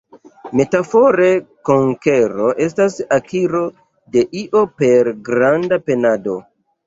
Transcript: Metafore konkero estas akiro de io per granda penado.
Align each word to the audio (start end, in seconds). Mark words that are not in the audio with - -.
Metafore 0.59 1.25
konkero 1.69 2.47
estas 2.67 2.97
akiro 3.19 3.61
de 4.15 4.25
io 4.41 4.65
per 4.81 5.11
granda 5.31 5.81
penado. 5.91 6.39